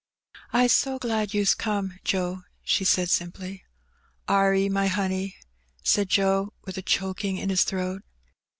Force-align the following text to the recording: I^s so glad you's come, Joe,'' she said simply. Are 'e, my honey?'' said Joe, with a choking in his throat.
I^s 0.51 0.71
so 0.71 0.97
glad 0.97 1.31
you's 1.35 1.53
come, 1.53 1.99
Joe,'' 2.03 2.41
she 2.63 2.83
said 2.83 3.11
simply. 3.11 3.65
Are 4.27 4.51
'e, 4.51 4.67
my 4.67 4.87
honey?'' 4.87 5.35
said 5.83 6.09
Joe, 6.09 6.53
with 6.65 6.75
a 6.75 6.81
choking 6.81 7.37
in 7.37 7.51
his 7.51 7.63
throat. 7.63 8.01